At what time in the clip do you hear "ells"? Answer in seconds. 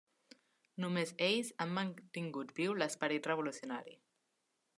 1.27-1.51